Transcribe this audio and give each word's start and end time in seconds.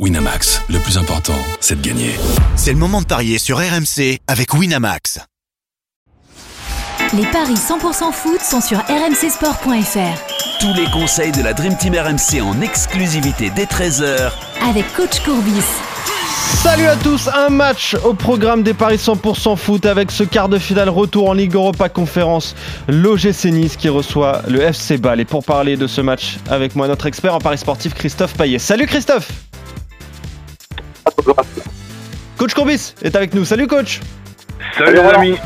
Winamax, 0.00 0.60
le 0.70 0.80
plus 0.80 0.98
important, 0.98 1.38
c'est 1.60 1.80
de 1.80 1.86
gagner. 1.86 2.10
C'est 2.56 2.72
le 2.72 2.78
moment 2.78 3.00
de 3.00 3.06
parier 3.06 3.38
sur 3.38 3.58
RMC 3.58 4.18
avec 4.26 4.52
Winamax. 4.52 5.20
Les 7.16 7.24
paris 7.26 7.54
100% 7.54 8.10
foot 8.12 8.40
sont 8.40 8.60
sur 8.60 8.78
rmcsport.fr. 8.78 10.58
Tous 10.58 10.74
les 10.74 10.90
conseils 10.90 11.30
de 11.30 11.42
la 11.42 11.52
Dream 11.52 11.76
Team 11.76 11.94
RMC 11.94 12.42
en 12.42 12.60
exclusivité 12.60 13.52
dès 13.54 13.66
13h 13.66 14.32
Avec 14.68 14.84
coach 14.94 15.20
Courbis. 15.20 15.62
Salut 16.64 16.86
à 16.86 16.96
tous, 16.96 17.28
un 17.28 17.50
match 17.50 17.94
au 18.04 18.14
programme 18.14 18.64
des 18.64 18.74
paris 18.74 18.96
100% 18.96 19.56
foot 19.56 19.86
avec 19.86 20.10
ce 20.10 20.24
quart 20.24 20.48
de 20.48 20.58
finale 20.58 20.88
retour 20.88 21.30
en 21.30 21.34
Ligue 21.34 21.54
Europa 21.54 21.88
Conférence, 21.88 22.56
l'OGC 22.88 23.44
Nice 23.52 23.76
qui 23.76 23.88
reçoit 23.88 24.42
le 24.48 24.60
FC 24.60 24.98
Bâle. 24.98 25.20
Et 25.20 25.24
pour 25.24 25.44
parler 25.44 25.76
de 25.76 25.86
ce 25.86 26.00
match 26.00 26.38
avec 26.50 26.74
moi, 26.74 26.88
notre 26.88 27.06
expert 27.06 27.34
en 27.34 27.38
paris 27.38 27.58
sportif 27.58 27.94
Christophe 27.94 28.34
Payet. 28.34 28.58
Salut 28.58 28.86
Christophe 28.86 29.30
Coach 32.36 32.54
Courbis 32.54 32.94
est 33.02 33.16
avec 33.16 33.34
nous. 33.34 33.44
Salut 33.44 33.66
coach 33.66 34.00
Salut 34.76 34.94
les 34.94 35.00
amis 35.00 35.36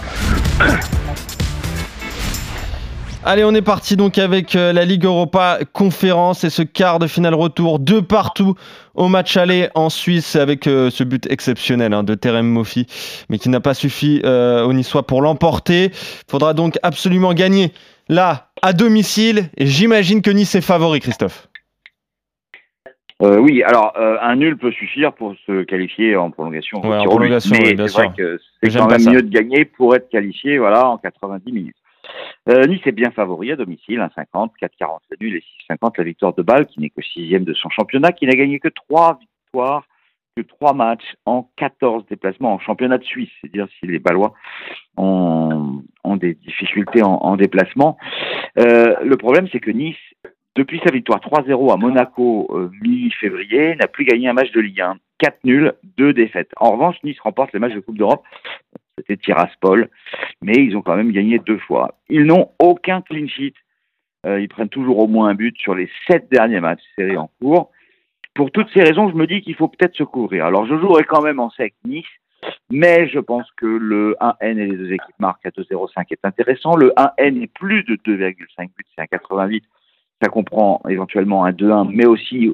Allez, 3.24 3.44
on 3.44 3.54
est 3.54 3.62
parti 3.62 3.96
donc 3.96 4.16
avec 4.16 4.56
euh, 4.56 4.72
la 4.72 4.84
Ligue 4.84 5.04
Europa 5.04 5.58
Conférence 5.72 6.44
et 6.44 6.50
ce 6.50 6.62
quart 6.62 6.98
de 6.98 7.06
finale 7.06 7.34
retour 7.34 7.78
de 7.78 8.00
partout 8.00 8.54
au 8.94 9.08
match 9.08 9.36
aller 9.36 9.68
en 9.74 9.90
Suisse 9.90 10.34
avec 10.34 10.66
euh, 10.66 10.88
ce 10.88 11.04
but 11.04 11.26
exceptionnel 11.30 11.92
hein, 11.92 12.04
de 12.04 12.14
Terem 12.14 12.46
Moffi, 12.46 12.86
mais 13.28 13.38
qui 13.38 13.48
n'a 13.48 13.60
pas 13.60 13.74
suffi 13.74 14.22
euh, 14.24 14.64
au 14.64 14.72
Niçois 14.72 15.06
pour 15.06 15.20
l'emporter. 15.20 15.90
Faudra 16.30 16.54
donc 16.54 16.78
absolument 16.82 17.34
gagner 17.34 17.72
là 18.08 18.48
à 18.62 18.72
domicile 18.72 19.50
et 19.56 19.66
j'imagine 19.66 20.22
que 20.22 20.30
Nice 20.30 20.54
est 20.54 20.60
favori, 20.60 21.00
Christophe. 21.00 21.48
Euh, 23.20 23.38
oui, 23.38 23.64
alors 23.64 23.94
euh, 23.96 24.16
un 24.20 24.36
nul 24.36 24.56
peut 24.56 24.70
suffire 24.70 25.12
pour 25.12 25.34
se 25.44 25.64
qualifier 25.64 26.14
en 26.14 26.30
prolongation. 26.30 26.80
Ouais, 26.80 26.98
en 26.98 27.04
prolongation, 27.04 27.56
mais 27.58 27.70
oui, 27.70 27.74
bien 27.74 27.88
c'est 27.88 28.06
vrai 28.06 28.12
sûr. 28.16 28.38
c'est 28.62 28.78
quand 28.78 28.86
même 28.88 29.12
mieux 29.12 29.22
de 29.22 29.28
gagner 29.28 29.64
pour 29.64 29.96
être 29.96 30.08
qualifié, 30.08 30.58
voilà, 30.58 30.88
en 30.88 30.98
90 30.98 31.50
minutes. 31.52 31.76
Euh, 32.48 32.64
nice 32.66 32.80
est 32.86 32.92
bien 32.92 33.10
favori 33.10 33.50
à 33.52 33.56
domicile, 33.56 33.98
1,50, 33.98 34.50
4,40 34.62 34.98
le 35.10 35.16
nul 35.20 35.36
et 35.36 35.44
6,50 35.70 35.94
la 35.98 36.04
victoire 36.04 36.34
de 36.34 36.42
Bâle, 36.42 36.66
qui 36.66 36.80
n'est 36.80 36.90
que 36.90 37.02
sixième 37.02 37.44
de 37.44 37.54
son 37.54 37.68
championnat, 37.70 38.12
qui 38.12 38.26
n'a 38.26 38.34
gagné 38.34 38.60
que 38.60 38.68
trois 38.68 39.18
victoires, 39.20 39.84
que 40.36 40.42
trois 40.42 40.72
matchs 40.72 41.16
en 41.26 41.50
14 41.56 42.06
déplacements 42.06 42.54
en 42.54 42.58
championnat 42.60 42.98
de 42.98 43.04
Suisse. 43.04 43.30
C'est 43.40 43.52
dire 43.52 43.66
si 43.78 43.86
les 43.86 43.98
Balois 43.98 44.32
ont, 44.96 45.82
ont 46.04 46.16
des 46.16 46.34
difficultés 46.34 47.02
en, 47.02 47.14
en 47.14 47.36
déplacement. 47.36 47.98
Euh, 48.58 48.94
le 49.02 49.16
problème, 49.16 49.48
c'est 49.52 49.60
que 49.60 49.70
Nice, 49.70 49.96
depuis 50.56 50.80
sa 50.84 50.92
victoire 50.92 51.20
3-0 51.20 51.72
à 51.72 51.76
Monaco 51.76 52.48
euh, 52.50 52.70
mi-février, 52.82 53.76
n'a 53.76 53.86
plus 53.86 54.04
gagné 54.04 54.28
un 54.28 54.32
match 54.32 54.50
de 54.52 54.60
Ligue 54.60 54.80
1. 54.80 54.98
4 55.18 55.44
nuls, 55.44 55.72
2 55.96 56.12
défaites. 56.12 56.50
En 56.56 56.72
revanche, 56.72 56.96
Nice 57.02 57.18
remporte 57.20 57.52
les 57.52 57.58
matchs 57.58 57.74
de 57.74 57.80
Coupe 57.80 57.98
d'Europe. 57.98 58.24
C'était 58.96 59.16
Tiraspol, 59.16 59.88
mais 60.42 60.54
ils 60.54 60.76
ont 60.76 60.82
quand 60.82 60.96
même 60.96 61.12
gagné 61.12 61.38
deux 61.38 61.58
fois. 61.58 61.94
Ils 62.08 62.24
n'ont 62.24 62.50
aucun 62.58 63.00
clean 63.02 63.28
sheet. 63.28 63.54
Euh, 64.26 64.40
ils 64.40 64.48
prennent 64.48 64.68
toujours 64.68 64.98
au 64.98 65.06
moins 65.06 65.28
un 65.28 65.34
but 65.34 65.56
sur 65.58 65.74
les 65.74 65.88
sept 66.08 66.28
derniers 66.30 66.60
matchs 66.60 66.82
séries 66.96 67.16
en 67.16 67.30
cours. 67.40 67.70
Pour 68.34 68.50
toutes 68.50 68.68
ces 68.74 68.82
raisons, 68.82 69.08
je 69.10 69.14
me 69.14 69.26
dis 69.26 69.40
qu'il 69.42 69.54
faut 69.54 69.68
peut-être 69.68 69.94
se 69.94 70.02
couvrir. 70.02 70.46
Alors, 70.46 70.66
je 70.66 70.76
jouerai 70.78 71.04
quand 71.04 71.22
même 71.22 71.40
en 71.40 71.50
sec 71.50 71.74
Nice, 71.84 72.06
mais 72.70 73.08
je 73.08 73.18
pense 73.18 73.48
que 73.56 73.66
le 73.66 74.16
1N 74.20 74.58
et 74.58 74.66
les 74.66 74.76
deux 74.76 74.92
équipes 74.92 75.18
marquent 75.18 75.46
à 75.46 75.50
2,05 75.50 76.06
est 76.10 76.24
intéressant. 76.24 76.76
Le 76.76 76.92
1N 76.96 77.42
est 77.42 77.52
plus 77.52 77.84
de 77.84 77.94
2,5 77.96 78.68
buts, 78.76 78.86
c'est 78.94 79.02
un 79.02 79.06
88. 79.06 79.64
Ça 80.22 80.28
comprend 80.28 80.82
éventuellement 80.88 81.44
un 81.44 81.52
2-1, 81.52 81.90
mais 81.92 82.06
aussi, 82.06 82.52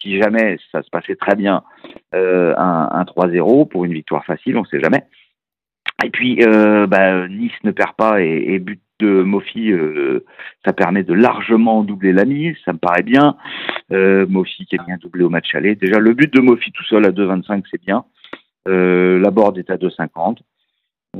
si 0.00 0.20
jamais 0.20 0.58
ça 0.70 0.82
se 0.82 0.90
passait 0.90 1.16
très 1.16 1.34
bien, 1.34 1.62
euh, 2.14 2.54
un, 2.56 2.88
un 2.92 3.02
3-0 3.04 3.68
pour 3.68 3.84
une 3.84 3.92
victoire 3.92 4.24
facile, 4.24 4.56
on 4.56 4.62
ne 4.62 4.66
sait 4.66 4.80
jamais. 4.80 5.04
Et 6.04 6.10
puis, 6.10 6.42
euh, 6.42 6.86
bah, 6.86 7.28
Nice 7.28 7.52
ne 7.64 7.70
perd 7.70 7.92
pas 7.96 8.22
et, 8.22 8.54
et 8.54 8.58
but 8.58 8.80
de 9.02 9.22
Mofi, 9.22 9.72
euh, 9.72 10.24
ça 10.64 10.72
permet 10.72 11.02
de 11.02 11.12
largement 11.12 11.82
doubler 11.82 12.12
la 12.12 12.24
mise, 12.24 12.56
ça 12.64 12.72
me 12.72 12.78
paraît 12.78 13.02
bien. 13.02 13.36
Euh, 13.90 14.26
Mofi 14.28 14.64
qui 14.64 14.76
est 14.76 14.86
bien 14.86 14.96
doublé 14.96 15.24
au 15.24 15.28
match 15.28 15.54
aller. 15.54 15.74
Déjà, 15.74 15.98
le 15.98 16.14
but 16.14 16.32
de 16.32 16.40
Mofi 16.40 16.72
tout 16.72 16.84
seul 16.84 17.04
à 17.04 17.10
2,25, 17.10 17.64
c'est 17.70 17.82
bien. 17.82 18.04
Euh, 18.68 19.18
la 19.18 19.30
board 19.30 19.58
est 19.58 19.70
à 19.70 19.76
2,50. 19.76 20.38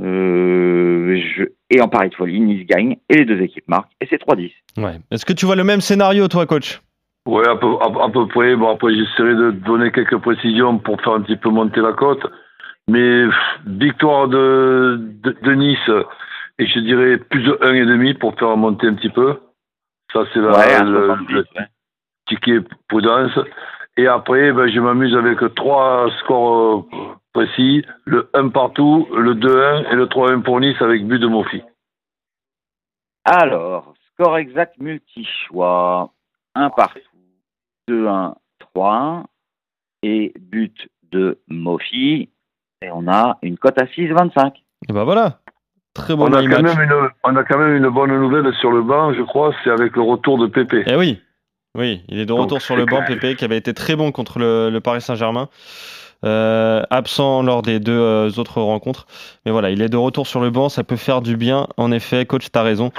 Euh, 0.01 1.15
je... 1.37 1.43
Et 1.69 1.81
en 1.81 1.87
pari 1.87 2.09
de 2.09 2.15
folie, 2.15 2.39
Nice 2.39 2.65
gagne 2.67 2.97
et 3.09 3.15
les 3.15 3.25
deux 3.25 3.41
équipes 3.41 3.67
marquent 3.67 3.91
et 4.01 4.07
c'est 4.09 4.21
3-10. 4.21 4.51
Ouais. 4.77 4.99
Est-ce 5.11 5.25
que 5.25 5.33
tu 5.33 5.45
vois 5.45 5.55
le 5.55 5.63
même 5.63 5.81
scénario, 5.81 6.27
toi, 6.27 6.45
coach? 6.45 6.81
Ouais, 7.25 7.47
à 7.47 7.55
peu, 7.55 7.67
à, 7.81 7.85
à 8.05 8.09
peu 8.09 8.27
près. 8.27 8.55
Bon, 8.55 8.73
après, 8.73 8.93
j'essaierai 8.93 9.33
de 9.35 9.51
donner 9.51 9.91
quelques 9.91 10.17
précisions 10.17 10.77
pour 10.77 10.99
faire 11.01 11.13
un 11.13 11.21
petit 11.21 11.37
peu 11.37 11.49
monter 11.49 11.79
la 11.81 11.93
cote. 11.93 12.25
Mais 12.89 13.25
pff, 13.25 13.35
victoire 13.65 14.27
de, 14.27 14.99
de, 15.23 15.31
de 15.41 15.51
Nice, 15.53 15.89
et 16.59 16.67
je 16.67 16.79
dirais 16.79 17.17
plus 17.17 17.41
de 17.43 17.53
1,5 17.61 18.17
pour 18.17 18.35
faire 18.37 18.57
monter 18.57 18.87
un 18.87 18.93
petit 18.95 19.09
peu. 19.09 19.37
Ça, 20.11 20.25
c'est 20.33 20.39
la- 20.41 20.51
Ouais, 20.51 20.83
le, 20.83 21.05
70, 21.07 21.33
le 21.33 21.39
ouais. 21.39 21.67
ticket 22.27 22.59
prudence. 22.89 23.31
Et 23.95 24.07
après, 24.07 24.51
ben, 24.51 24.67
je 24.67 24.79
m'amuse 24.81 25.15
avec 25.15 25.37
trois 25.55 26.09
scores 26.19 26.85
euh, 26.91 26.97
précis. 27.33 27.83
Le 28.05 28.29
1 28.33 28.49
partout, 28.49 29.07
le 29.15 29.35
2-1 29.35 29.91
et 29.91 29.95
le 29.95 30.05
3-1 30.05 30.41
pour 30.43 30.59
Nice 30.59 30.81
avec 30.81 31.05
but 31.05 31.19
de 31.19 31.27
Mofi. 31.27 31.61
Alors, 33.25 33.93
score 34.13 34.37
exact 34.37 34.79
multi-choix. 34.79 36.11
1 36.55 36.69
partout, 36.69 36.99
2-1, 37.89 38.35
3-1 38.75 39.23
et 40.03 40.33
but 40.39 40.87
de 41.11 41.39
Mofi. 41.47 42.29
Et 42.81 42.91
on 42.91 43.07
a 43.07 43.37
une 43.41 43.57
cote 43.57 43.81
à 43.81 43.85
6,25. 43.85 44.53
Et 44.89 44.93
ben 44.93 45.03
voilà. 45.03 45.39
Très 45.93 46.15
bon 46.15 46.25
On 46.25 46.33
a, 46.33 46.41
quand 46.41 46.61
match. 46.61 46.75
même 46.75 46.89
une, 46.89 47.09
on 47.23 47.35
a 47.35 47.43
quand 47.43 47.57
même 47.57 47.75
une 47.75 47.89
bonne 47.89 48.17
nouvelle 48.17 48.51
sur 48.55 48.71
le 48.71 48.81
banc, 48.81 49.13
je 49.13 49.21
crois, 49.21 49.53
c'est 49.63 49.69
avec 49.69 49.95
le 49.95 50.01
retour 50.01 50.39
de 50.39 50.47
Pépé. 50.47 50.83
Eh 50.87 50.95
oui, 50.95 51.21
oui, 51.75 52.03
il 52.07 52.19
est 52.19 52.25
de 52.25 52.33
retour 52.33 52.47
Donc, 52.47 52.61
sur 52.61 52.75
le 52.75 52.85
banc, 52.85 53.03
Pépé, 53.05 53.35
qui 53.35 53.45
avait 53.45 53.57
été 53.57 53.73
très 53.75 53.95
bon 53.95 54.11
contre 54.11 54.39
le, 54.39 54.69
le 54.71 54.81
Paris 54.81 55.01
Saint-Germain. 55.01 55.49
Euh, 56.23 56.83
absent 56.89 57.43
lors 57.43 57.61
des 57.63 57.81
deux 57.81 57.91
euh, 57.91 58.29
autres 58.37 58.61
rencontres. 58.61 59.07
Mais 59.45 59.51
voilà, 59.51 59.71
il 59.71 59.81
est 59.81 59.89
de 59.89 59.97
retour 59.97 60.25
sur 60.25 60.39
le 60.39 60.51
banc, 60.51 60.69
ça 60.69 60.85
peut 60.85 60.95
faire 60.95 61.21
du 61.21 61.35
bien. 61.35 61.67
En 61.75 61.91
effet, 61.91 62.25
coach, 62.25 62.49
tu 62.49 62.57
as 62.57 62.63
raison. 62.63 62.91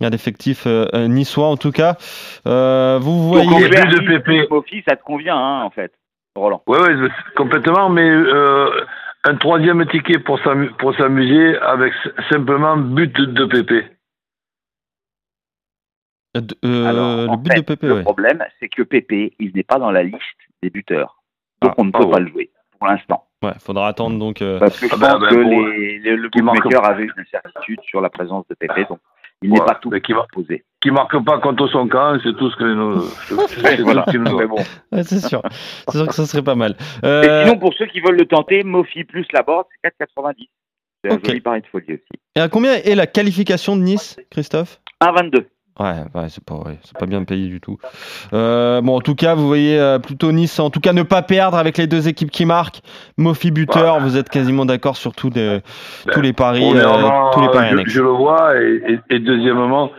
Il 0.00 0.04
y 0.04 0.06
a 0.06 0.10
d'effectifs 0.10 0.64
euh, 0.66 1.06
niçois, 1.06 1.46
en 1.46 1.56
tout 1.56 1.70
cas. 1.70 1.96
Euh, 2.48 2.98
vous 3.00 3.28
voyez... 3.28 3.46
but 3.46 3.68
clair, 3.70 3.86
de 3.88 4.00
Pépé. 4.00 4.48
Mofi, 4.50 4.82
ça 4.88 4.96
te 4.96 5.04
convient, 5.04 5.36
hein, 5.36 5.62
en 5.62 5.70
fait, 5.70 5.92
Roland. 6.34 6.60
Ouais, 6.66 6.80
ouais, 6.80 7.08
complètement, 7.36 7.88
mais 7.88 8.10
euh, 8.10 8.84
un 9.22 9.36
troisième 9.36 9.86
ticket 9.86 10.18
pour 10.18 10.40
s'amu- 10.40 10.72
pour 10.78 10.92
s'amuser 10.96 11.56
avec 11.58 11.92
simplement 12.30 12.76
but 12.76 13.12
de 13.14 13.44
Pépé. 13.44 13.86
Euh, 16.36 16.86
Alors, 16.86 17.30
le 17.30 17.36
but 17.36 17.52
fait, 17.52 17.60
de 17.60 17.64
Pépé, 17.64 17.86
le 17.86 17.94
ouais. 17.94 18.02
problème, 18.02 18.42
c'est 18.58 18.68
que 18.68 18.82
Pépé, 18.82 19.34
il 19.38 19.52
n'est 19.54 19.62
pas 19.62 19.78
dans 19.78 19.92
la 19.92 20.02
liste 20.02 20.18
des 20.64 20.70
buteurs. 20.70 21.22
Donc, 21.60 21.72
Ah, 21.72 21.74
on 21.78 21.84
ne 21.84 21.92
peut 21.92 21.98
ah 22.02 22.06
pas 22.06 22.16
ouais. 22.16 22.20
le 22.22 22.28
jouer 22.28 22.50
pour 22.82 22.90
l'instant. 22.90 23.24
Ouais, 23.44 23.52
faudra 23.60 23.88
attendre 23.88 24.18
donc. 24.18 24.42
euh, 24.42 24.58
Parce 24.58 24.78
que 24.78 24.88
je 24.88 24.94
Ah 24.94 24.98
pense 24.98 25.20
ben, 25.20 25.28
que 25.28 25.34
bon, 25.42 25.66
les, 25.66 25.98
les- 26.00 26.16
le 26.16 26.28
bookmaker 26.28 26.84
avait 26.84 27.04
une 27.04 27.12
incertitude 27.16 27.78
sur 27.84 28.00
la 28.00 28.10
présence 28.10 28.44
de 28.48 28.54
Pépé. 28.54 28.84
Donc, 28.88 28.98
il 29.42 29.50
n'est 29.50 29.60
Ouais, 29.60 29.66
pas 29.66 29.74
tout 29.76 29.90
qui 29.90 30.12
va-. 30.12 30.26
Qui 30.80 30.90
marque 30.90 31.24
pas 31.24 31.38
contre 31.38 31.66
son 31.68 31.86
camp, 31.88 32.18
c'est 32.24 32.36
tout 32.36 32.50
ce 32.50 32.56
que 32.56 32.64
nous. 32.64 33.00
c'est 33.48 33.80
voilà. 33.82 34.04
bon. 34.46 34.56
ouais, 34.92 35.02
c'est 35.04 35.20
sûr. 35.20 35.42
c'est 35.88 35.96
sûr 35.98 36.06
que 36.08 36.14
ça 36.14 36.26
serait 36.26 36.42
pas 36.42 36.54
mal. 36.56 36.76
Et 37.02 37.06
Euh, 37.06 37.44
sinon, 37.44 37.58
pour 37.58 37.72
ceux 37.74 37.86
qui 37.86 38.00
veulent 38.00 38.18
le 38.18 38.26
tenter, 38.26 38.62
Mofi 38.64 39.04
plus 39.04 39.26
la 39.32 39.42
board, 39.42 39.66
c'est 39.82 39.88
4,90. 39.90 40.48
C'est 41.04 41.10
un 41.12 41.16
Ok. 41.16 41.26
joli 41.26 41.40
pari 41.40 41.60
de 41.62 41.66
folie 41.66 41.94
aussi. 41.94 42.22
et 42.36 42.40
à 42.40 42.48
combien 42.48 42.74
est 42.74 42.94
la 42.94 43.06
qualification 43.08 43.76
de 43.76 43.82
Nice, 43.82 44.16
Christophe? 44.30 44.80
1,22. 45.02 45.46
Ouais, 45.80 45.94
ouais 46.14 46.28
c'est 46.28 46.44
pas, 46.44 46.54
ouais, 46.56 46.78
c'est 46.82 46.96
pas 46.98 47.06
bien 47.06 47.24
payé 47.24 47.48
du 47.48 47.60
tout. 47.60 47.78
Euh, 48.34 48.80
bon, 48.82 48.96
en 48.96 49.00
tout 49.00 49.14
cas, 49.14 49.34
vous 49.34 49.46
voyez 49.46 49.78
euh, 49.80 49.98
plutôt 49.98 50.30
Nice, 50.30 50.60
en 50.60 50.68
tout 50.70 50.80
cas 50.80 50.92
ne 50.92 51.02
pas 51.02 51.22
perdre 51.22 51.56
avec 51.56 51.78
les 51.78 51.86
deux 51.86 52.08
équipes 52.08 52.30
qui 52.30 52.44
marquent. 52.44 52.80
Mofi 53.16 53.50
buteur, 53.50 53.98
vous 54.00 54.16
êtes 54.18 54.28
quasiment 54.28 54.66
d'accord 54.66 54.96
sur 54.96 55.14
tous 55.14 55.30
les 55.34 55.62
paris, 56.34 56.62
euh, 56.74 57.30
tous 57.32 57.40
les 57.40 57.48
paris 57.48 57.84
je, 57.86 58.02
le 58.02 58.08
vois, 58.10 58.54
et, 58.60 58.82
et- 59.10 59.16
et 59.16 59.18
deuxièmement, 59.18 59.90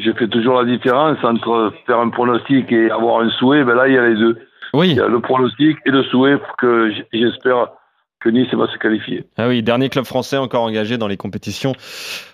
je 0.00 0.10
fais 0.18 0.26
toujours 0.28 0.60
la 0.60 0.64
différence 0.64 1.16
entre 1.22 1.72
faire 1.86 2.00
un 2.00 2.10
pronostic 2.10 2.70
et 2.72 2.90
avoir 2.90 3.20
un 3.20 3.30
souhait. 3.30 3.62
Ben 3.64 3.74
là, 3.76 3.86
il 3.86 3.94
y 3.94 3.98
a 3.98 4.06
les 4.08 4.16
deux. 4.16 4.36
Il 4.72 4.78
Oui, 4.80 4.94
y 4.94 5.00
a 5.00 5.06
le 5.06 5.20
pronostic 5.20 5.78
et 5.86 5.90
le 5.90 6.02
souhait 6.04 6.36
que 6.58 6.90
j'espère 7.12 7.68
que 8.24 8.30
Nice 8.30 8.48
va 8.54 8.66
se 8.72 8.78
qualifier. 8.78 9.24
ah 9.36 9.48
oui, 9.48 9.62
dernier 9.62 9.90
club 9.90 10.06
français 10.06 10.38
encore 10.38 10.62
engagé 10.62 10.96
dans 10.96 11.06
les 11.08 11.18
compétitions 11.18 11.74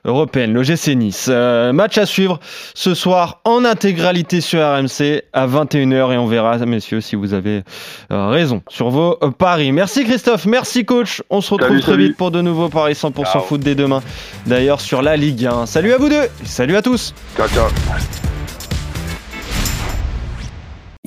européennes, 0.04 0.52
le 0.52 0.62
GC 0.62 0.94
Nice. 0.94 1.26
Euh, 1.28 1.72
match 1.72 1.98
à 1.98 2.06
suivre 2.06 2.38
ce 2.74 2.94
soir 2.94 3.40
en 3.44 3.64
intégralité 3.64 4.40
sur 4.40 4.60
RMC 4.60 5.24
à 5.32 5.48
21h 5.48 6.12
et 6.12 6.18
on 6.18 6.26
verra, 6.26 6.56
messieurs, 6.58 7.00
si 7.00 7.16
vous 7.16 7.34
avez 7.34 7.62
euh, 8.12 8.28
raison 8.28 8.62
sur 8.68 8.90
vos 8.90 9.18
euh, 9.22 9.30
paris. 9.30 9.72
Merci 9.72 10.04
Christophe, 10.04 10.46
merci 10.46 10.84
coach. 10.84 11.22
On 11.28 11.40
se 11.40 11.52
retrouve 11.54 11.70
Salut, 11.70 11.80
très 11.80 11.92
salut. 11.92 12.06
vite 12.08 12.16
pour 12.16 12.30
de 12.30 12.40
nouveaux 12.40 12.68
paris 12.68 12.92
100% 12.92 13.24
Ciao. 13.24 13.42
foot 13.42 13.60
dès 13.60 13.74
demain. 13.74 14.00
D'ailleurs 14.46 14.80
sur 14.80 15.02
la 15.02 15.16
Ligue 15.16 15.44
1. 15.44 15.66
Salut 15.66 15.92
à 15.92 15.98
vous 15.98 16.08
deux, 16.08 16.28
salut 16.44 16.76
à 16.76 16.82
tous. 16.82 17.14
Ciao, 17.36 17.48
ciao. 17.48 17.68